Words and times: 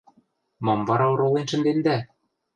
Мам 0.65 0.81
вара 0.89 1.05
оролен 1.13 1.45
шӹндендӓ?.. 1.51 1.97